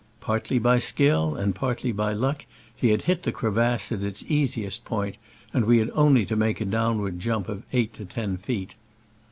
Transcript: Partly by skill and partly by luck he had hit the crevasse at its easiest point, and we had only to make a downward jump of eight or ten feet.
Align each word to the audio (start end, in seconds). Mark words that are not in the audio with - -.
Partly 0.19 0.57
by 0.57 0.79
skill 0.79 1.35
and 1.35 1.53
partly 1.53 1.91
by 1.91 2.11
luck 2.13 2.47
he 2.75 2.89
had 2.89 3.03
hit 3.03 3.21
the 3.21 3.31
crevasse 3.31 3.91
at 3.91 4.01
its 4.01 4.23
easiest 4.27 4.83
point, 4.83 5.15
and 5.53 5.65
we 5.65 5.77
had 5.77 5.91
only 5.93 6.25
to 6.25 6.35
make 6.35 6.59
a 6.59 6.65
downward 6.65 7.19
jump 7.19 7.47
of 7.47 7.61
eight 7.71 7.99
or 8.01 8.05
ten 8.05 8.37
feet. 8.37 8.73